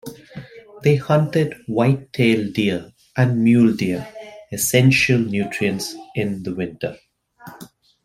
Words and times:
They 0.81 0.95
hunted 0.95 1.57
whitetail 1.67 2.51
deer 2.51 2.91
and 3.15 3.43
mule 3.43 3.75
deer, 3.75 4.11
essential 4.51 5.19
nutrients 5.19 5.93
in 6.15 6.41
the 6.41 6.55
winter. 6.55 6.97